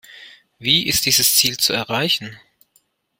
[0.57, 2.39] Wie ist dieses Ziel zu erreichen?